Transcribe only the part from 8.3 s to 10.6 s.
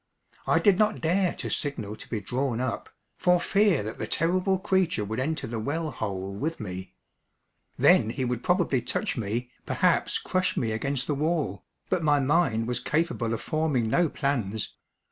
probably touch me, perhaps crush